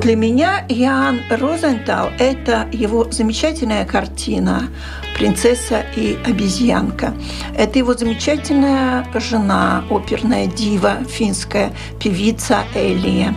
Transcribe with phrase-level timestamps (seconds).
[0.00, 4.70] Для меня Ян Розентал– это его замечательная картина
[5.14, 7.12] «Принцесса и обезьянка».
[7.54, 13.34] Это его замечательная жена, оперная дива, финская певица Элия.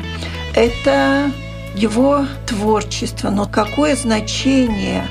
[0.56, 1.32] Это
[1.76, 5.06] его творчество, но какое значение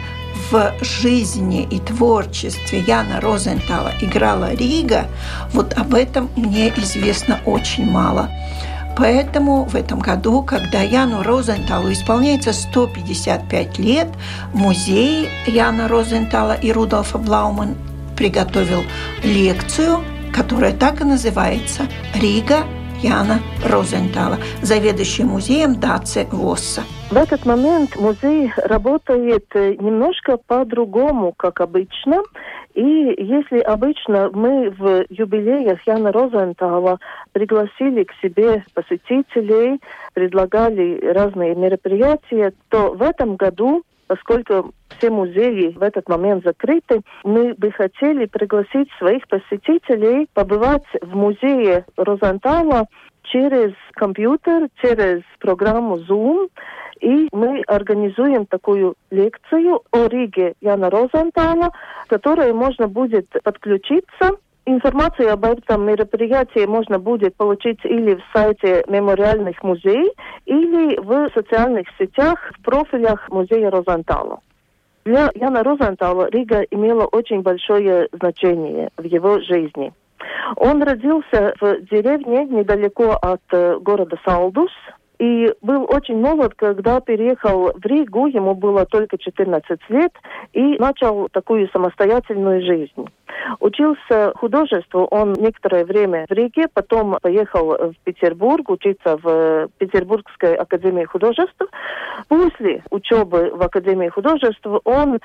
[0.50, 5.06] в жизни и творчестве Яна Розентала играла Рига,
[5.53, 8.31] вот об этом мне известно очень мало.
[8.96, 14.08] Поэтому в этом году, когда Яну Розенталу исполняется 155 лет,
[14.52, 17.76] музей Яна Розентала и Рудольфа Блауман
[18.16, 18.82] приготовил
[19.24, 20.00] лекцию,
[20.34, 21.82] которая так и называется
[22.14, 22.64] «Рига
[23.02, 26.82] Яна Розентала, заведующий музеем Даце Восса.
[27.10, 32.22] В этот момент музей работает немножко по-другому, как обычно.
[32.75, 36.98] И если обычно мы в юбилеях Яна Розентала
[37.33, 39.81] пригласили к себе посетителей,
[40.15, 47.55] предлагали разные мероприятия, то в этом году поскольку все музеи в этот момент закрыты, мы
[47.55, 52.84] бы хотели пригласить своих посетителей побывать в музее Розентала
[53.23, 56.48] через компьютер, через программу Zoom,
[57.03, 61.72] и мы организуем такую лекцию о Риге Яна Розентала,
[62.06, 68.84] к которой можно будет подключиться Информацию об этом мероприятии можно будет получить или в сайте
[68.87, 70.12] мемориальных музеев,
[70.47, 74.38] или в социальных сетях в профилях музея Розентала.
[75.05, 79.93] Для Яна Розентала Рига имела очень большое значение в его жизни.
[80.55, 84.71] Он родился в деревне недалеко от э, города Салдус,
[85.22, 90.10] и был очень молод, когда переехал в Ригу, ему было только 14 лет,
[90.53, 93.09] и начал такую самостоятельную жизнь.
[93.60, 101.04] Учился художеству он некоторое время в Риге, потом поехал в Петербург учиться в Петербургской академии
[101.04, 101.62] художеств.
[102.28, 105.19] После учебы в Академии художеств он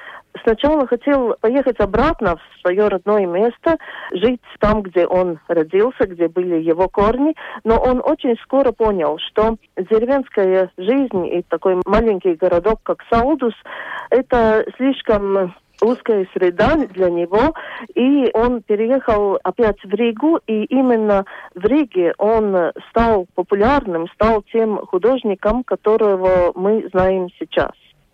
[0.44, 3.77] сначала хотел поехать обратно в свое родное место,
[4.11, 9.57] жить там, где он родился, где были его корни, но он очень скоро понял, что
[9.75, 13.53] деревенская жизнь и такой маленький городок, как Саудус,
[14.09, 17.53] это слишком узкая среда для него,
[17.95, 24.77] и он переехал опять в Ригу, и именно в Риге он стал популярным, стал тем
[24.88, 27.71] художником, которого мы знаем сейчас.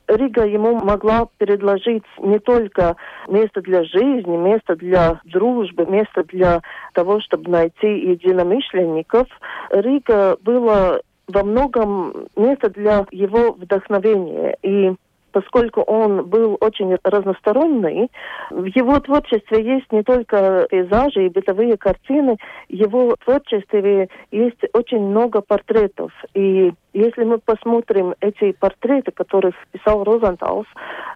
[0.08, 2.98] Рига ему могла предложить не только
[3.28, 6.62] место для жизни, место для дружбы, место для
[6.94, 9.28] того, чтобы найти единомышленников.
[9.70, 14.58] Рига была во многом место для его вдохновения.
[14.62, 14.94] И
[15.34, 18.10] поскольку он был очень разносторонний,
[18.52, 22.38] в его творчестве есть не только пейзажи и бытовые картины,
[22.70, 26.12] в его творчестве есть очень много портретов.
[26.34, 30.68] И если мы посмотрим эти портреты, которых писал Розенталс,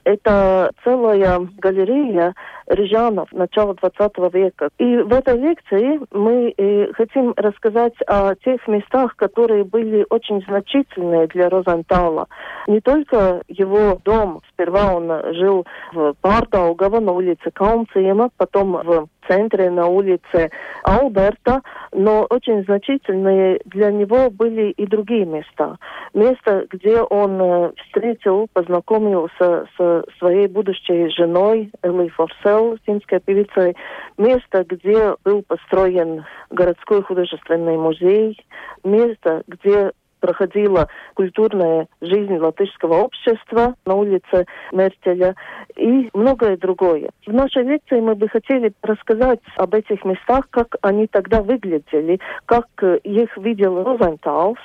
[0.03, 2.33] это целая галерея
[2.67, 4.69] рижанов начала 20 века.
[4.77, 11.27] И в этой лекции мы э, хотим рассказать о тех местах, которые были очень значительные
[11.27, 12.27] для Розентала.
[12.67, 14.41] Не только его дом.
[14.51, 20.51] Сперва он жил в Pārdaugava на улице Каунциема, потом в центре на улице
[20.83, 21.61] Алберта,
[21.91, 25.77] но очень значительные для него были и другие места.
[26.13, 33.75] Место, где он э, встретил, познакомился со своей будущей женой Элли Форсел, финской певицей.
[34.17, 38.39] Место, где был построен городской художественный музей.
[38.83, 45.35] Место, где проходила культурная жизнь латышского общества на улице Мертеля
[45.75, 47.09] и многое другое.
[47.25, 52.67] В нашей лекции мы бы хотели рассказать об этих местах, как они тогда выглядели, как
[53.03, 54.59] их видел Розенталс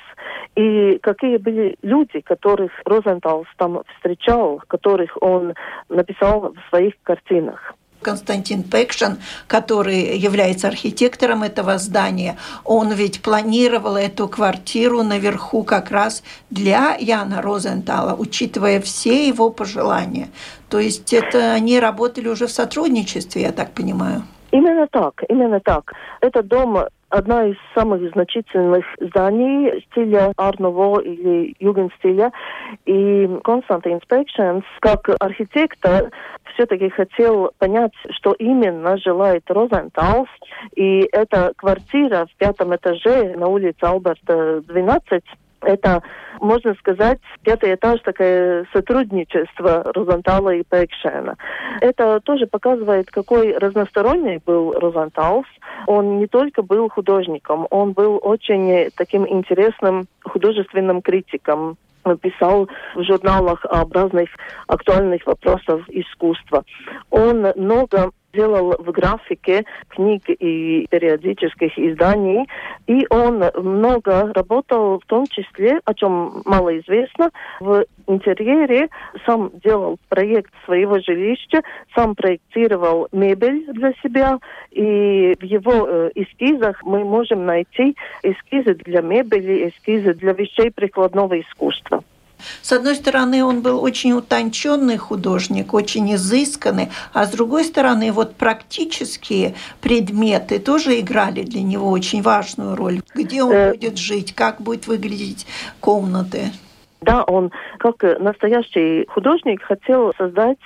[0.55, 5.53] и какие были люди, которых Розенталс там встречал, которых он
[5.89, 7.75] написал в своих картинах.
[8.03, 9.17] Константин Пекшин,
[9.47, 17.41] который является архитектором этого здания, он ведь планировал эту квартиру наверху как раз для Яна
[17.41, 20.27] Розентала, учитывая все его пожелания.
[20.69, 24.23] То есть это они работали уже в сотрудничестве, я так понимаю.
[24.51, 25.93] Именно так, именно так.
[26.21, 32.31] Этот дом одна из самых значительных зданий стиля Арново или Югенстиля.
[32.85, 36.09] И Константин Спекшенс, как архитектор,
[36.53, 40.27] все-таки хотел понять, что именно желает Розенталс.
[40.75, 45.23] И эта квартира в пятом этаже на улице Алберта 12
[45.65, 46.01] это,
[46.39, 51.35] можно сказать, пятый этаж, такое сотрудничество Розентала и Пекшена.
[51.81, 55.47] Это тоже показывает, какой разносторонний был Розенталс.
[55.87, 61.77] Он не только был художником, он был очень таким интересным художественным критиком
[62.21, 64.29] писал в журналах об разных
[64.67, 66.63] актуальных вопросах искусства.
[67.09, 72.47] Он много делал в графике книг и периодических изданий,
[72.87, 78.89] и он много работал, в том числе, о чем мало известно, в интерьере,
[79.25, 81.61] сам делал проект своего жилища,
[81.95, 84.39] сам проектировал мебель для себя,
[84.71, 91.39] и в его э, эскизах мы можем найти эскизы для мебели, эскизы для вещей прикладного
[91.39, 92.03] искусства.
[92.61, 98.35] С одной стороны, он был очень утонченный художник, очень изысканный, а с другой стороны, вот
[98.35, 103.01] практические предметы тоже играли для него очень важную роль.
[103.13, 103.71] Где он э...
[103.73, 105.45] будет жить, как будет выглядеть
[105.79, 106.51] комнаты.
[107.01, 110.57] Да, он, как настоящий художник, хотел создать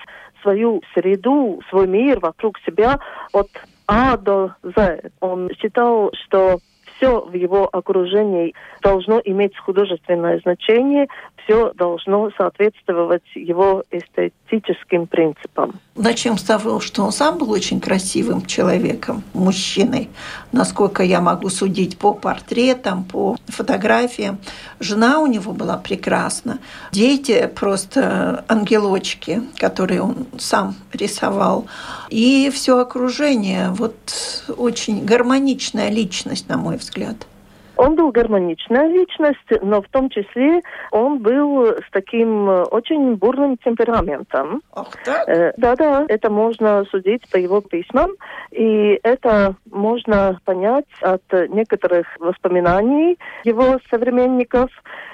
[0.41, 3.00] свою среду, свой мир вокруг себя
[3.31, 3.50] от
[3.88, 5.12] А до З.
[5.19, 6.59] Он считал, что
[6.97, 11.07] все в его окружении должно иметь художественное значение,
[11.44, 15.79] все должно соответствовать его эстетическим принципам.
[15.95, 20.09] Начнем с того, что он сам был очень красивым человеком, мужчиной,
[20.51, 24.39] насколько я могу судить по портретам, по фотографиям.
[24.79, 26.59] Жена у него была прекрасна.
[26.91, 31.65] Дети просто ангелочки, которые он сам рисовал.
[32.09, 33.95] И все окружение, вот
[34.57, 36.86] очень гармоничная личность, на мой взгляд.
[37.77, 40.61] Он был гармоничная личность, но в том числе
[40.91, 44.63] он был с таким э, очень бурным темпераментом.
[44.73, 45.29] Ах, так?
[45.29, 48.11] Э, да-да, это можно судить по его письмам,
[48.51, 54.71] и это можно понять от некоторых воспоминаний его современников.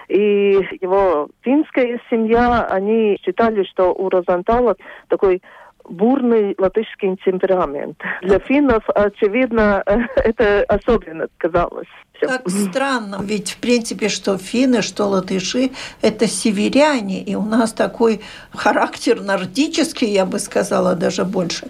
[0.08, 4.76] И его финская семья, они считали, что у Розентала
[5.08, 5.42] такой
[5.90, 7.98] бурный латышский темперамент.
[8.22, 9.84] Для финнов, очевидно,
[10.16, 11.88] это особенно казалось.
[12.20, 15.72] Как странно, ведь в принципе, что финны, что латыши–
[16.02, 18.22] это северяне, и у нас такой
[18.52, 21.68] характер нордический, я бы сказала, даже больше.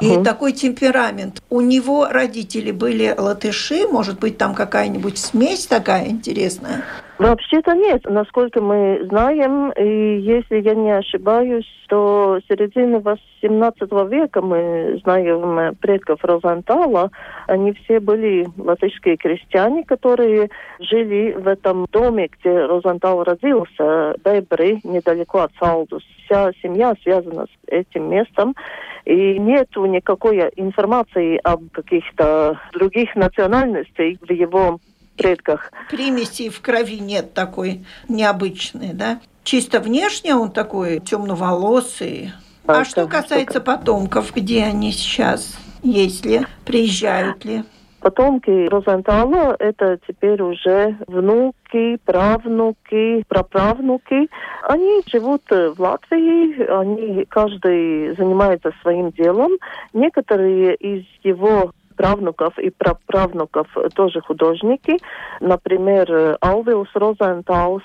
[0.00, 0.24] И угу.
[0.24, 1.42] такой темперамент.
[1.50, 6.82] У него родители были латыши, может быть, там какая-нибудь смесь такая интересная?
[7.20, 8.08] Вообще-то нет.
[8.08, 16.24] Насколько мы знаем, и если я не ошибаюсь, то середины 18 века мы знаем предков
[16.24, 17.10] Розентала.
[17.46, 25.40] Они все были латышские крестьяне, которые жили в этом доме, где Розентал родился, Бебры, недалеко
[25.40, 26.02] от Салдус.
[26.24, 28.56] Вся семья связана с этим местом.
[29.04, 34.78] И нет никакой информации об каких-то других национальностях в его
[35.20, 35.72] предках.
[35.90, 39.20] Примеси в крови нет такой необычной, да?
[39.44, 42.32] Чисто внешне он такой темноволосый.
[42.66, 47.64] А, а что касается потомков, где они сейчас, есть ли, приезжают ли?
[48.00, 54.30] Потомки Розентала– это теперь уже внуки, правнуки, праправнуки.
[54.62, 59.52] Они живут в Латвии, они каждый занимается своим делом.
[59.92, 64.96] Некоторые из его правнуков и праправнуков тоже художники.
[65.40, 67.82] Например, Алвилс Розенталс,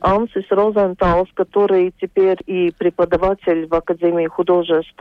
[0.00, 5.00] Ансис Розенталс, который теперь и преподаватель в Академии художеств.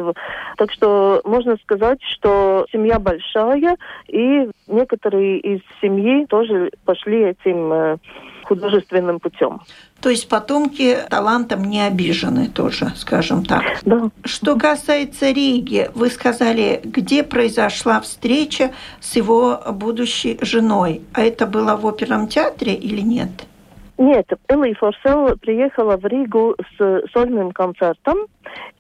[0.58, 3.75] Так что можно сказать, что семья большая,
[4.08, 7.98] и некоторые из семьи тоже пошли этим э,
[8.46, 9.62] художественным путем.
[10.02, 13.64] То есть потомки талантом не обижены тоже, скажем так.
[13.84, 14.10] Да.
[14.26, 21.02] Что касается Риги, вы сказали, где произошла встреча с его будущей женой.
[21.14, 23.30] А это было в оперном театре или нет?
[23.98, 28.18] Нет, Элли Форсел приехала в Ригу с сольным концертом,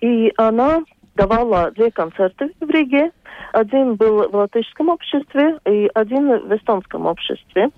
[0.01, 0.83] и она
[1.15, 3.11] давала две концерты в Риге.
[3.53, 7.69] Один был в латышском обществе и один в эстонском обществе.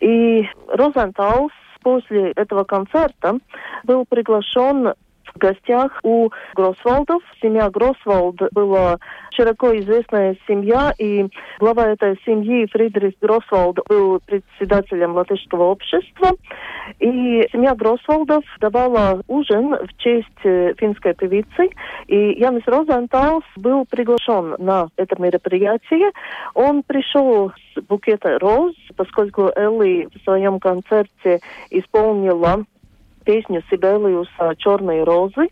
[0.00, 1.52] И Розенталс
[1.82, 3.38] после этого концерта
[3.84, 4.94] был приглашен
[5.34, 7.22] в гостях у Гросвалдов.
[7.40, 8.98] Семья Гросвалд была
[9.34, 11.26] широко известная семья, и
[11.58, 16.30] глава этой семьи Фридрих Гросвалд был председателем латышского общества.
[17.00, 21.70] И семья Гросвалдов давала ужин в честь э, финской певицы,
[22.06, 26.10] и Янис Розенталс был приглашен на это мероприятие.
[26.54, 32.64] Он пришел с букета роз, поскольку Элли в своем концерте исполнила
[33.22, 35.48] песню Сибелиуса «Черные розы».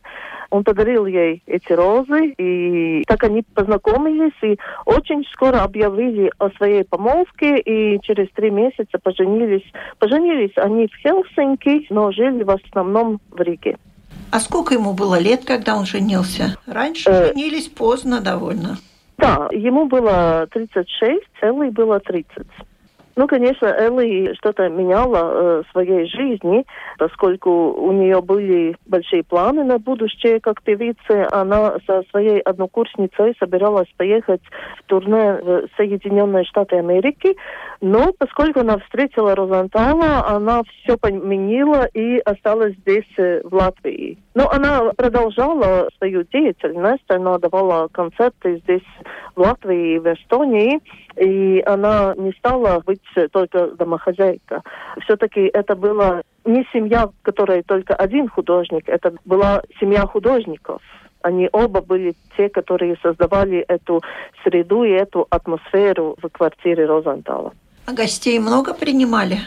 [0.50, 6.85] Он подарил ей эти розы, и так они познакомились, и очень скоро объявили о своей
[6.85, 9.65] помолвке, и через три месяца поженились.
[9.99, 13.79] Поженились они в Хелсинки, но жили в основном в Риге.
[14.33, 16.57] А сколько ему было лет, когда он женился?
[16.67, 17.29] Раньше э...
[17.29, 18.79] женились поздно довольно.
[19.19, 22.47] Да, ему было 36, Элли было 30.
[23.21, 26.65] Ну, конечно, Элли что-то меняла э, в своей жизни,
[26.97, 31.29] поскольку у нее были большие планы на будущее как певица.
[31.31, 34.41] Она со своей однокурсницей собиралась поехать
[34.79, 37.37] в турне в Соединенные Штаты Америки,
[37.83, 44.17] но поскольку она встретила Розантала, она все поменила и осталась здесь, э, в Латвии.
[44.35, 48.87] Но она продолжала свою деятельность, она давала концерты здесь,
[49.37, 50.81] в Латвии и в Эстонии,
[51.17, 53.00] и она не стала быть
[53.33, 54.62] только домохозяйка.
[55.05, 60.83] Все-таки это была не семья, в которой только один художник, это была семья художников.
[61.23, 64.02] Они оба были те, которые создавали эту
[64.43, 67.52] среду и эту атмосферу в квартире Розентала.
[67.87, 69.40] А гостей много принимали?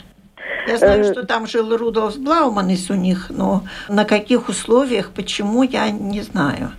[0.67, 5.63] Я знаю, э, что там жил Рудolf Блауманис у них, но на каких условиях, почему,
[5.63, 6.71] я не знаю.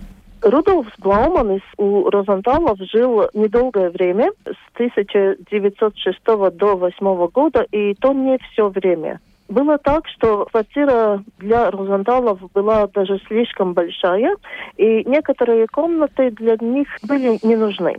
[0.45, 8.37] Рудolf Блауманис у Розенталов жил недолгое время, с 1906 до 1908 года, и то не
[8.37, 9.19] все время.
[9.47, 14.35] Было так, что квартира для Розенталов была даже слишком большая,
[14.75, 17.97] и некоторые комнаты для них были не нужны.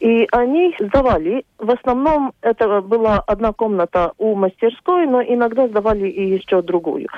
[0.00, 1.44] И они сдавали.
[1.58, 7.08] В основном это была одна комната у мастерской, но иногда сдавали и еще другую.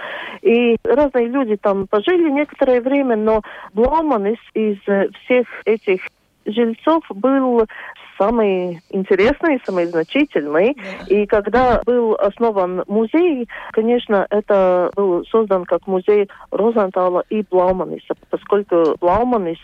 [0.42, 3.42] И разные люди там пожили некоторое время, но
[3.74, 4.78] Бломанис из
[5.24, 6.00] всех этих
[6.46, 7.66] жильцов был
[8.18, 10.76] самый интересный, самый значительный.
[11.08, 18.96] И когда был основан музей, конечно, это был создан как музей Розентала и Блауманиса, поскольку
[19.00, 19.58] Блауманис,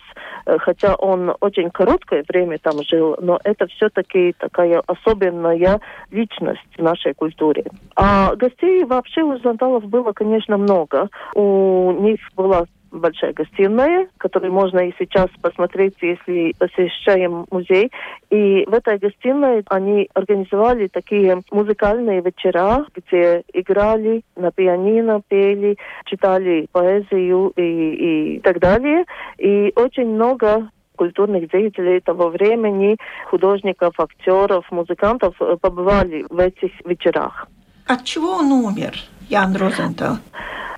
[0.46, 5.80] э, хотя он очень короткое время там жил, но это все-таки такая особенная
[6.10, 7.64] личность в нашей культуре.
[7.96, 11.08] А гостей вообще у Розенталов было, конечно, много.
[11.34, 17.90] У них была большая гостиная, которую можно и сейчас посмотреть, если посещаем музей.
[18.30, 26.66] И в этой гостиной они организовали такие музыкальные вечера, где играли на пианино, пели, читали
[26.72, 29.04] поэзию и, и так далее.
[29.38, 32.96] И очень много культурных деятелей того времени,
[33.26, 37.48] художников, актеров, музыкантов э, побывали в этих вечерах.
[37.86, 38.94] От чего он умер,
[39.28, 40.18] Ян Розентал?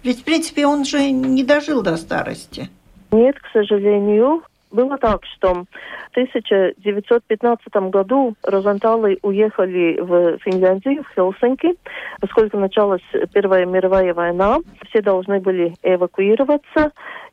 [0.03, 2.69] Ведь, в принципе, он же не дожил до старости.
[3.13, 4.43] Нет, к сожалению.
[4.73, 11.77] Было так, что в 1915 году Розенталы уехали в Финляндию, в Хелсинки,
[12.21, 14.59] поскольку началась Первая мировая война.
[14.89, 16.91] Все должны были эвакуироваться,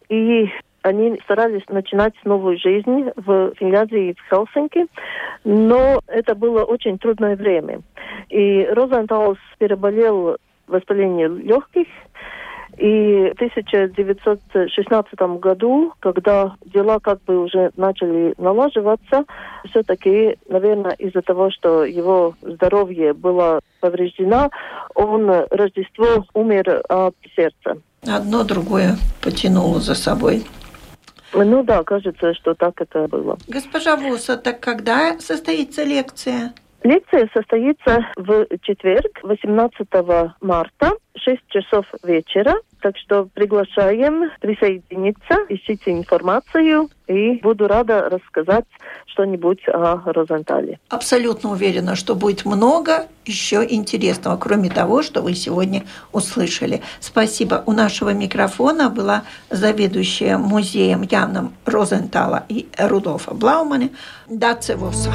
[0.09, 0.49] и
[0.83, 4.85] они старались начинать новую жизнь в Финляндии и в Хелсинки,
[5.43, 7.81] но это было очень трудное время.
[8.29, 10.37] И Розенталс переболел
[10.67, 11.87] воспалением легких,
[12.77, 19.25] и в 1916 году, когда дела как бы уже начали налаживаться,
[19.69, 24.49] все-таки, наверное, из-за того, что его здоровье было повреждено,
[24.95, 27.77] он Рождество умер от сердца.
[28.07, 30.43] Одно другое потянуло за собой.
[31.33, 33.37] Ну да, кажется, что так это было.
[33.47, 36.53] Госпожа Вуса, так когда состоится лекция?
[36.83, 39.87] Лекция состоится в четверг, 18
[40.41, 42.55] марта, 6 часов вечера.
[42.83, 48.65] Так что приглашаем присоединиться, ищите информацию, и буду рада рассказать
[49.05, 50.79] что-нибудь о Розентале.
[50.89, 56.81] Абсолютно уверена, что будет много еще интересного, кроме того, что вы сегодня услышали.
[56.99, 57.63] Спасибо.
[57.65, 63.91] У нашего микрофона была заведующая музеем Яном Розентала и Рудольфа Блаумана
[64.27, 65.13] Дацевоса.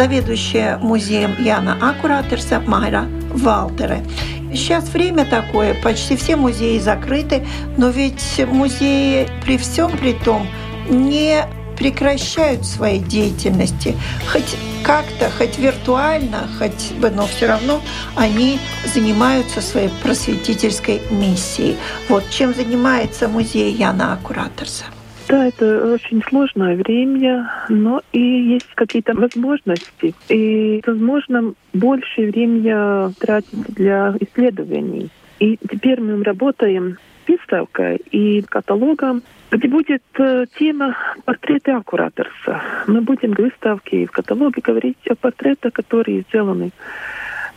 [0.00, 3.04] Заведующая музеем Яна Акуратерса Майра
[3.34, 4.02] Валтере.
[4.50, 10.46] Сейчас время такое, почти все музеи закрыты, но ведь музеи при всем при том
[10.88, 11.44] не
[11.76, 13.94] прекращают своей деятельности.
[14.32, 17.82] Хоть как-то, хоть виртуально, хоть бы, но все равно
[18.16, 18.58] они
[18.94, 21.76] занимаются своей просветительской миссией.
[22.08, 24.84] Вот чем занимается музей Яна Акураторса.
[25.30, 30.12] Да, это очень сложное время, но и есть какие-то возможности.
[30.28, 35.08] И, возможно, больше времени тратить для исследований.
[35.38, 36.96] И теперь мы работаем
[37.28, 39.22] выставкой и каталогом,
[39.52, 42.60] где будет э, тема портреты аккураторса.
[42.88, 46.72] Мы будем в выставке и в каталоге говорить о портретах, которые сделаны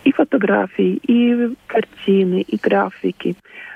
[0.03, 3.35] и фотографии, и картины, и графики,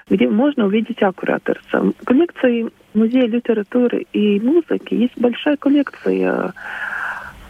[0.10, 1.82] где можно увидеть аккураторса.
[1.82, 6.52] В коллекции Музея литературы и музыки есть большая коллекция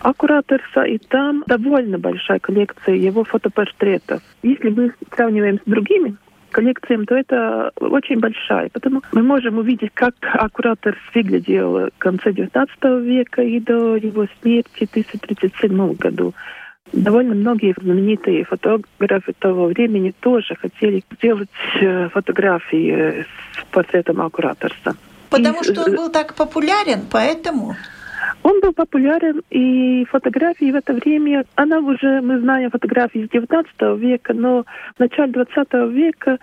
[0.01, 4.21] аккураторса, и там довольно большая коллекция его фотопортретов.
[4.43, 6.17] Если мы сравниваем с другими
[6.51, 8.69] коллекциями, то это очень большая.
[8.73, 14.85] Потому мы можем увидеть, как аккуратор выглядел в конце XIX века и до его смерти
[14.85, 16.33] в 1037 году.
[16.91, 21.49] Довольно многие знаменитые фотографы того времени тоже хотели сделать
[21.79, 24.95] э, фотографии с портретом аккураторса.
[25.29, 27.75] Потому и, что он был так популярен, поэтому...
[28.43, 33.99] Он был популярен, и фотографии в это время, она уже, мы знаем фотографии из 19
[33.99, 34.63] века, но
[34.95, 36.37] в начале 20 века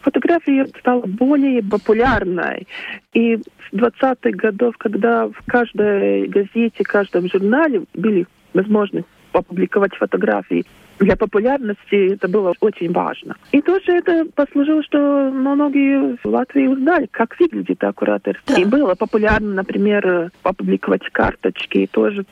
[0.00, 2.66] фотография стала более популярной.
[3.12, 10.64] И с 20-х годов, когда в каждой газете, в каждом журнале были возможности опубликовать фотографии.
[11.00, 13.36] Для популярности это было очень важно.
[13.52, 14.98] И тоже это послужило, что
[15.32, 18.54] многие в Латвии узнали, как выглядит аккураторство.
[18.54, 18.60] Да.
[18.60, 22.26] И было популярно, например, опубликовать карточки тоже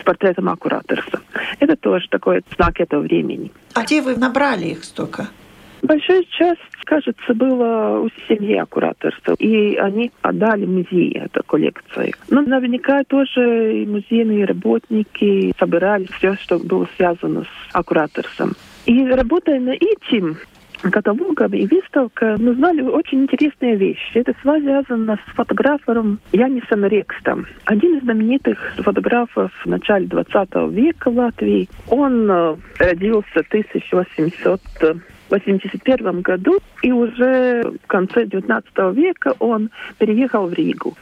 [0.00, 1.20] с портретом аккураторства.
[1.58, 3.50] Это тоже такой знак этого времени.
[3.74, 5.28] А где вы набрали их столько?
[5.82, 12.12] Большая часть, кажется, была у семьи кураторства, и они отдали музей эту коллекцию.
[12.30, 18.52] Но наверняка тоже и музейные работники собирали все, что было связано с аккураторством.
[18.86, 20.36] И работая на этим,
[20.90, 24.18] каталогом и выставка, мы знали очень интересные вещи.
[24.18, 27.46] Это связано с фотографом Янисом Рекстом.
[27.64, 31.68] Один из знаменитых фотографов в начале 20 века в Латвии.
[31.88, 34.60] Он э, родился в 1800
[35.36, 40.94] 1981 году, и уже в конце XIX века он переехал в Ригу.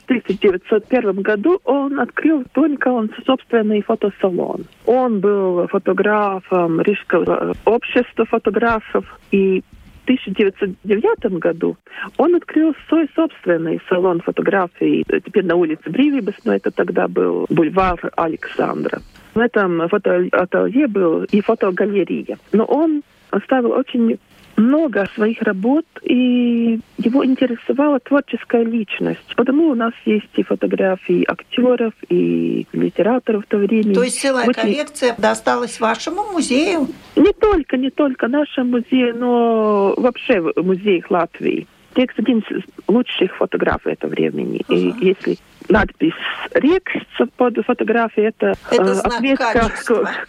[0.00, 4.64] В 1901 году он открыл только он собственный фотосалон.
[4.84, 9.62] Он был фотографом Рижского общества фотографов, и
[10.00, 11.76] в 1909 году
[12.16, 18.10] он открыл свой собственный салон фотографии, теперь на улице Бривибас, но это тогда был бульвар
[18.16, 19.00] Александра.
[19.34, 22.38] В этом фотоателье был и фотогалерея.
[22.52, 24.18] Но он оставил очень
[24.60, 29.34] много своих работ, и его интересовала творческая личность.
[29.36, 33.94] Потому у нас есть и фотографии актеров, и литераторов в то время.
[33.94, 34.60] То есть целая очень...
[34.60, 36.88] коллекция досталась вашему музею?
[37.16, 41.66] Не только, не только нашему музею, но вообще в музеях Латвии.
[41.94, 44.60] Текст один из лучших фотографов этого времени.
[44.68, 44.76] Uh-huh.
[45.00, 45.38] И если
[45.68, 46.12] надпись
[46.52, 46.92] «Рекс»
[47.36, 49.72] под фотографией, это, это э, отметка...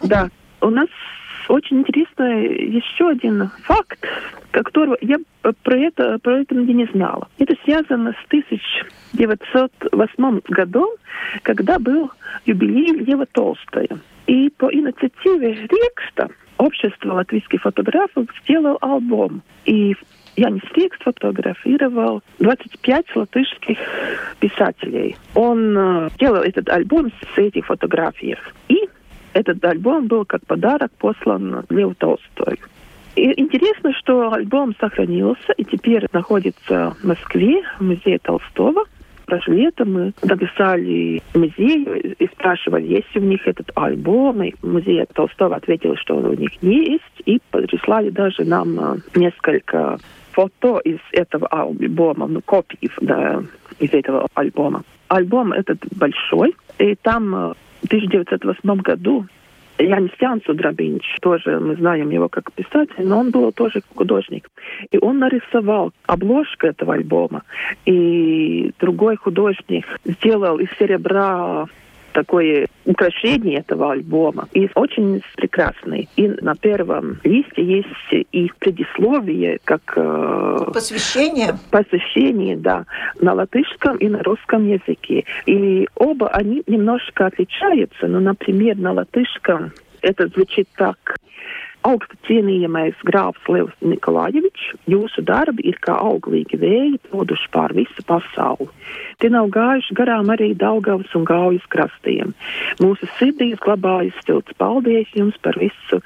[0.02, 0.28] Да.
[0.60, 0.88] У нас
[1.48, 3.98] очень интересный еще один факт,
[4.50, 5.16] которого я
[5.62, 7.28] про это, про это не знала.
[7.38, 10.88] Это связано с 1908 годом,
[11.42, 12.10] когда был
[12.46, 13.88] юбилей Лева Толстая.
[14.26, 16.28] И по инициативе Рекста
[16.62, 19.42] Общество латвийских фотографов сделал альбом.
[19.64, 19.96] И
[20.36, 23.78] Янис Рекст фотографировал 25 латышских
[24.38, 25.16] писателей.
[25.34, 28.36] Он э, сделал этот альбом с этих фотографий.
[28.68, 28.88] И
[29.32, 32.58] этот альбом был как подарок послан Леву Толстою.
[33.14, 38.84] И интересно, что альбом сохранился и теперь находится в Москве, в музее Толстого.
[39.26, 44.42] Прошлое лето мы написали музей и спрашивали, есть ли у них этот альбом.
[44.42, 47.02] И музей Толстого ответил, что он у них есть.
[47.26, 49.98] И прислали даже нам э, несколько
[50.32, 53.42] фото из этого альбома, ну, копий да,
[53.78, 54.82] из этого альбома.
[55.08, 59.26] Альбом этот большой, и там в 1908 году
[59.78, 64.48] Янис Янсу Драбинч, тоже мы знаем его как писатель, но он был тоже художник.
[64.90, 67.42] И он нарисовал обложку этого альбома.
[67.84, 71.66] И другой художник сделал из серебра
[72.12, 74.48] такое украшение этого альбома.
[74.52, 76.08] И очень прекрасный.
[76.16, 79.82] И на первом листе есть и предисловие, как...
[79.96, 81.58] Э, посвящение?
[81.70, 82.84] Посвящение, да.
[83.20, 85.24] На латышском и на русском языке.
[85.46, 88.06] И оба они немножко отличаются.
[88.06, 91.16] Но, например, на латышском это звучит так
[91.88, 98.68] augstu cienījamais grāfs Levs Nikolājevičs, jūsu darbi ir kā auglīgi vēji poduši pār visu pasauli.
[99.22, 102.34] Tie nav gājuši garām arī Daugavas un Gaujas krastiem.
[102.82, 106.02] Mūsu sirdīs glabājas stilts paldies jums par visu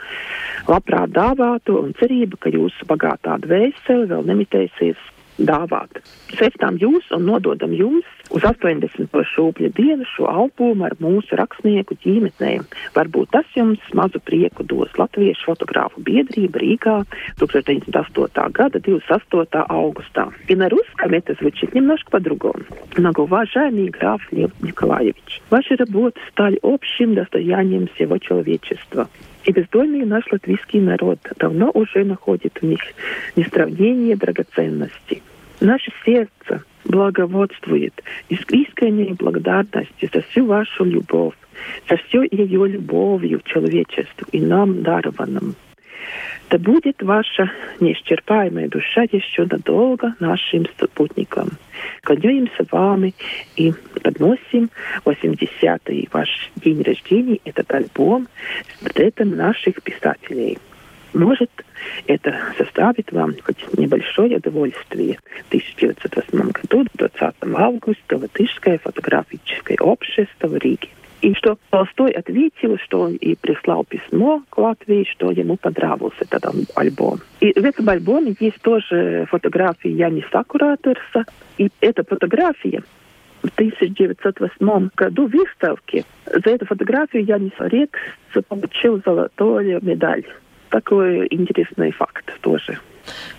[0.70, 5.12] labprāt dāvāto un cerību, ka jūsu bagātā dvēsele vēl nemitēsies
[5.45, 6.01] dāvāt.
[6.32, 9.12] Sveicām jūs un nododam jums uz 80.
[9.34, 12.65] šūpļa dienu šo albumu ar mūsu rakstnieku ģimenēm.
[12.95, 16.95] Varbūt tas jums mazu prieku dos Latviešu fotogrāfu biedrība Rīgā
[17.41, 18.51] 1908.
[18.56, 19.65] gada 28.
[19.67, 20.30] augustā.
[20.47, 22.63] И на русском это звучит немножко по-другому.
[22.97, 29.10] Многоуважаемый граф Лев Николаевич, ваши работы стали общим достоянием всего человечества.
[29.46, 32.80] И бездольный наш латвийский народ давно уже находит в них
[33.37, 35.22] несравнение драгоценности.
[35.61, 37.94] Наше сердце благоводствует
[38.28, 41.37] из искренней благодарности за всю вашу любовь,
[41.88, 45.54] за всю ее любовью к человечеству и нам дарованным.
[46.50, 51.50] Да будет ваша неисчерпаемая душа еще надолго нашим спутникам.
[52.02, 53.14] Кланяемся вами
[53.56, 54.70] и подносим
[55.04, 58.28] 80-й ваш день рождения, этот альбом
[58.78, 60.59] с портретом наших писателей.
[61.12, 61.50] Может,
[62.06, 65.18] это составит вам хоть небольшое удовольствие.
[65.44, 70.88] В 1908 году, 20 августа, Латышское фотографическое общество в Риге.
[71.22, 76.55] И что Толстой ответил, что он и прислал письмо к Латвии, что ему понравился этот
[76.74, 77.20] альбом.
[77.40, 81.24] И в этом альбоме есть тоже фотографии Яниса Кураторса.
[81.59, 82.83] И эта фотография
[83.42, 87.98] в 1908 году в выставке за эту фотографию Янис Рекс
[88.48, 90.24] получил золотую медаль.
[90.70, 92.79] Такой интересный факт тоже.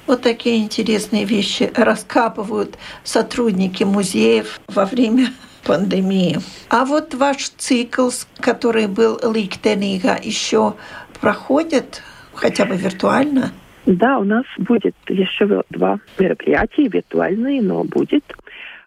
[0.06, 5.28] Вот такие интересные вещи раскапывают сотрудники музеев во время
[5.65, 6.39] пандемии.
[6.70, 10.76] А вот ваш цикл, который был Ликтенига, еще
[11.22, 12.02] проходит
[12.34, 13.52] хотя бы виртуально?
[13.86, 18.24] Да, у нас будет еще два мероприятия виртуальные, но будет.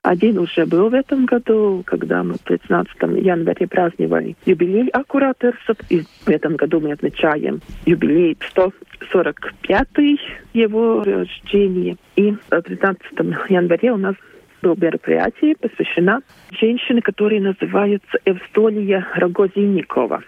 [0.03, 5.77] Один уже был в этом году, когда мы в 15 январе праздновали юбилей Аккураторсов.
[5.91, 10.19] И в этом году мы отмечаем юбилей 145-й
[10.55, 11.97] его рождения.
[12.17, 13.03] И в 15
[13.51, 14.15] январе у нас
[14.61, 16.21] было мероприятие, посвящено
[16.53, 20.23] женщине, которая называется Евстолия Рогозинникова.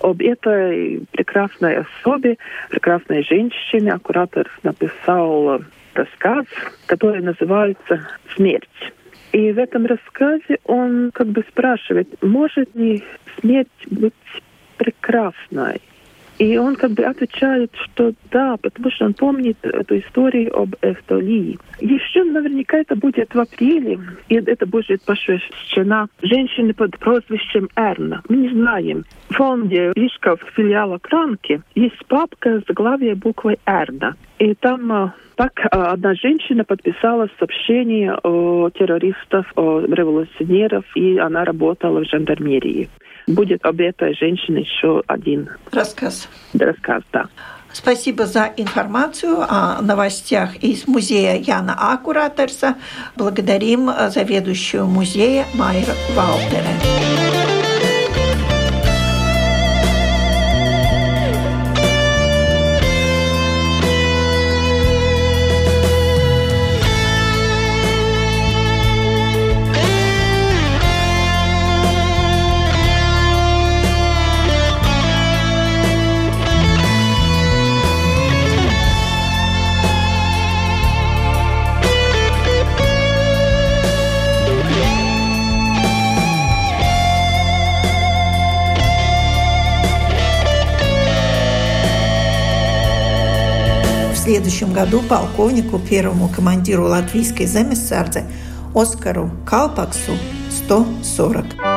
[0.00, 2.38] Об этой прекрасной особе,
[2.70, 5.60] прекрасной женщине, аккуратор написал
[5.94, 6.46] рассказ,
[6.86, 8.92] который называется «Смерть».
[9.32, 13.02] И в этом рассказе он как бы спрашивает, может ли
[13.40, 14.14] смерть быть
[14.78, 15.80] прекрасной?
[16.38, 21.58] И он как бы отвечает, что да, потому что он помнит эту историю об Эвтолии.
[21.80, 23.98] Еще наверняка это будет в апреле,
[24.28, 28.22] и это будет посвящена женщине под прозвищем Эрна.
[28.28, 29.04] Мы не знаем.
[29.30, 34.16] В фонде Рижского филиала Кранки есть папка с заглавия буквой Эрна.
[34.38, 41.44] И там э, так э, одна женщина подписала сообщение о террористах, о революционеров, и она
[41.44, 42.88] работала в жандармерии
[43.28, 46.28] будет об этой женщине еще один рассказ.
[46.54, 47.26] Рассказ, да.
[47.72, 52.76] Спасибо за информацию о новостях из музея Яна Акураторса.
[53.14, 57.57] Благодарим заведующую музея Майра Валтере.
[94.58, 98.24] Следующем году полковнику, первому командиру латвийской замессардзе
[98.74, 100.12] Оскару Калпаксу
[100.50, 101.67] 140.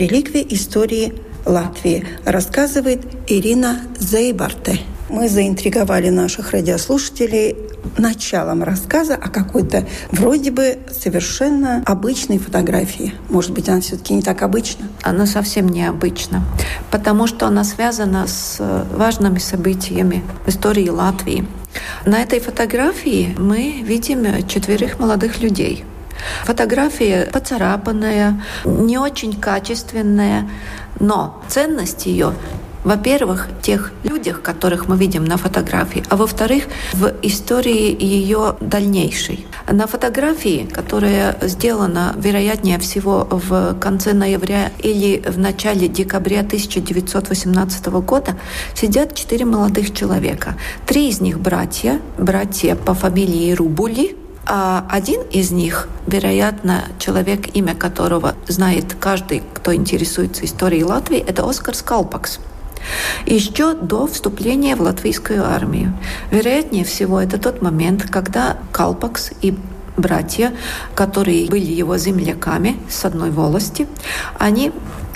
[0.00, 1.12] Реликвии истории
[1.44, 4.80] Латвии, рассказывает Ирина Зейбарте.
[5.08, 7.56] Мы заинтриговали наших радиослушателей
[7.98, 13.14] началом рассказа о какой-то вроде бы совершенно обычной фотографии.
[13.28, 14.88] Может быть, она все-таки не так обычна?
[15.02, 16.44] Она совсем необычна,
[16.90, 18.58] потому что она связана с
[18.94, 21.46] важными событиями в истории Латвии.
[22.06, 25.84] На этой фотографии мы видим четверых молодых людей.
[26.44, 30.48] Фотография поцарапанная, не очень качественная,
[30.98, 32.34] но ценность ее
[32.84, 39.46] во-первых, тех людях, которых мы видим на фотографии, а во-вторых, в истории ее дальнейшей.
[39.70, 48.36] На фотографии, которая сделана, вероятнее всего, в конце ноября или в начале декабря 1918 года,
[48.74, 50.56] сидят четыре молодых человека.
[50.86, 54.16] Три из них братья, братья по фамилии Рубули,
[54.52, 61.48] а один из них, вероятно, человек, имя которого знает каждый, кто интересуется историей Латвии, это
[61.48, 62.40] Оскар Скалпакс
[63.26, 65.92] еще до вступления в латвийскую армию.
[66.32, 69.56] Вероятнее всего, это тот момент, когда Калпакс и
[69.96, 70.52] братья,
[70.96, 73.86] которые были его земляками с одной волости,
[74.36, 74.72] они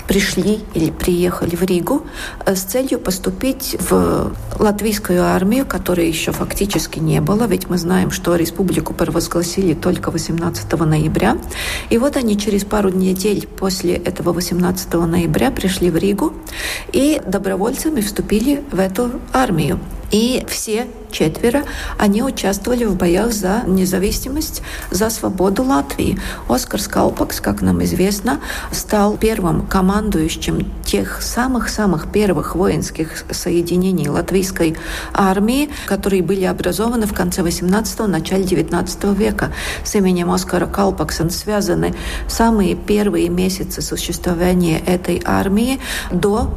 [0.07, 2.05] пришли или приехали в Ригу
[2.45, 8.11] э, с целью поступить в латвийскую армию, которой еще фактически не было, ведь мы знаем,
[8.11, 11.37] что республику провозгласили только 18 ноября.
[11.89, 16.33] И вот они через пару недель после этого 18 ноября пришли в Ригу
[16.91, 19.79] и добровольцами вступили в эту армию.
[20.15, 21.63] И все четверо,
[21.97, 26.17] они участвовали в боях за независимость, за свободу Латвии.
[26.47, 28.39] Оскар Скалпакс, как нам известно,
[28.71, 34.77] стал первым командующим тех самых-самых первых воинских соединений латвийской
[35.13, 39.51] армии, которые были образованы в конце 18-го, начале 19 века.
[39.83, 41.93] С именем Оскара Калпакса связаны
[42.29, 46.49] самые первые месяцы существования этой армии до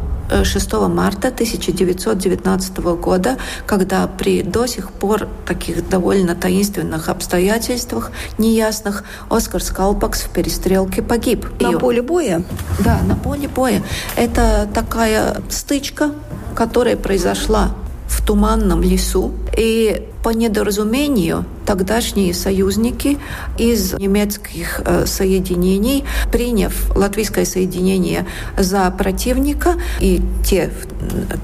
[0.45, 3.37] 6 марта 1919 года,
[3.67, 11.47] когда при до сих пор таких довольно таинственных обстоятельствах, неясных, Оскар Скалпакс в перестрелке погиб.
[11.61, 12.43] На И, поле боя?
[12.81, 13.83] Да, на поле боя.
[14.17, 16.13] Это такая стычка,
[16.55, 17.71] которая произошла
[18.09, 19.33] в туманном лесу.
[19.57, 23.19] И по недоразумению тогдашние союзники
[23.59, 30.71] из немецких э, соединений, приняв латвийское соединение за противника, и те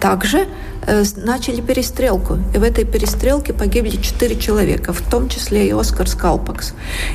[0.00, 0.46] также
[1.16, 2.38] начали перестрелку.
[2.55, 6.75] И в этой перестрелке погибли четыре человека, в том числе и Оскар Скалпакс.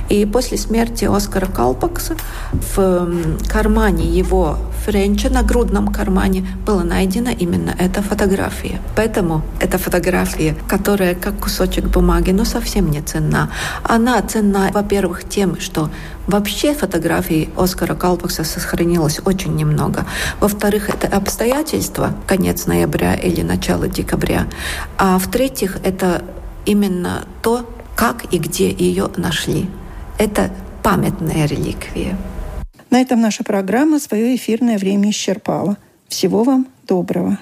[0.10, 2.16] И после смерти Оскара Калпакса
[2.52, 3.10] в
[3.48, 8.82] кармане его Френча, на грудном кармане, была найдена именно эта фотография.
[8.96, 13.52] Поэтому эта фотография, которая как кусочек бумаги, но совсем не ценна.
[13.84, 15.90] Она ценна, во-первых, тем, что
[16.30, 20.06] вообще фотографий Оскара Калпакса сохранилось очень немного.
[20.40, 24.48] Во-вторых, это обстоятельства, конец ноября или начало декабря.
[24.98, 26.24] А в-третьих, это
[26.66, 29.70] именно то, как и где ее нашли.
[30.18, 30.52] Это
[30.84, 32.18] памятная реликвия.
[32.90, 35.78] На этом наша программа свое эфирное время исчерпала.
[36.08, 37.38] Всего вам доброго.